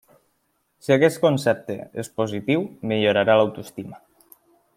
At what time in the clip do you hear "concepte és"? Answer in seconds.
1.27-2.11